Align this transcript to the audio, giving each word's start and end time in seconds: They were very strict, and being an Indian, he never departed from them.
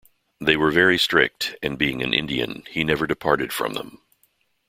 They 0.39 0.57
were 0.57 0.71
very 0.71 0.97
strict, 0.97 1.55
and 1.61 1.77
being 1.77 2.01
an 2.01 2.11
Indian, 2.11 2.63
he 2.71 2.83
never 2.83 3.05
departed 3.05 3.53
from 3.53 3.73
them. 3.73 4.01